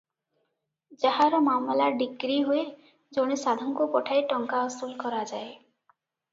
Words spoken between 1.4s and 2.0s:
ମାମଲା